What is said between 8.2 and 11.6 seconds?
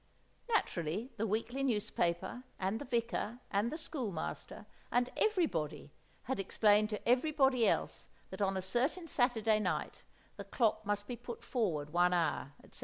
that on a certain Saturday night the clock must be put